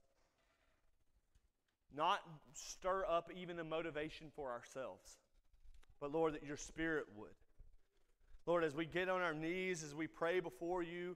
[1.95, 2.19] not
[2.53, 5.17] stir up even a motivation for ourselves,
[5.99, 7.29] but Lord, that your spirit would.
[8.45, 11.15] Lord, as we get on our knees, as we pray before you,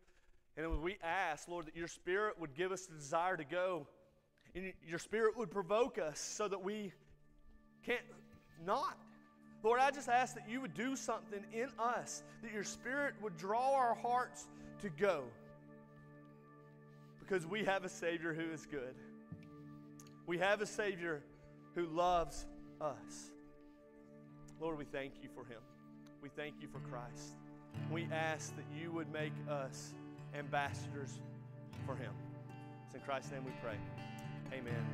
[0.57, 3.87] and we ask, Lord, that your spirit would give us the desire to go,
[4.53, 6.91] and your spirit would provoke us so that we
[7.85, 8.01] can't
[8.65, 8.97] not.
[9.63, 13.37] Lord, I just ask that you would do something in us, that your spirit would
[13.37, 14.47] draw our hearts
[14.81, 15.23] to go.
[17.19, 18.95] Because we have a Savior who is good.
[20.25, 21.21] We have a Savior
[21.75, 22.45] who loves
[22.81, 23.31] us.
[24.59, 25.61] Lord, we thank you for him.
[26.21, 27.37] We thank you for Christ.
[27.91, 29.93] We ask that you would make us
[30.37, 31.19] ambassadors
[31.85, 32.11] for him.
[32.85, 33.77] It's in Christ's name we pray.
[34.53, 34.85] Amen.